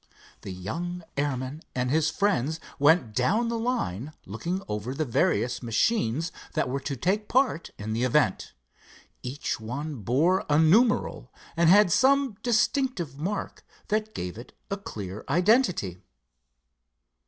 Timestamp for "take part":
6.95-7.69